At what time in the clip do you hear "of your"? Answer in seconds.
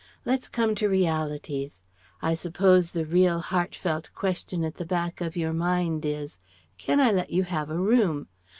5.21-5.53